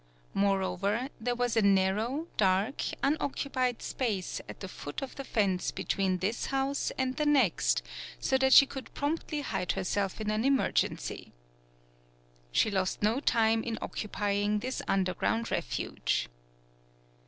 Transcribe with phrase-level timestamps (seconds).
[0.33, 6.17] Moreover, there was a narrow, dark, unoccupied space at the foot of the fence between
[6.17, 7.83] this house and the next,
[8.19, 11.33] so that she could promptly hide herself in an emergency.
[12.51, 16.27] She lost no time in occupying this un derground refuge.